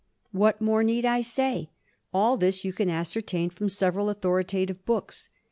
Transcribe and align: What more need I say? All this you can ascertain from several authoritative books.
What 0.31 0.59
more 0.59 0.83
need 0.83 1.05
I 1.05 1.21
say? 1.21 1.69
All 2.11 2.35
this 2.35 2.65
you 2.65 2.73
can 2.73 2.89
ascertain 2.89 3.51
from 3.51 3.69
several 3.69 4.09
authoritative 4.09 4.83
books. 4.83 5.29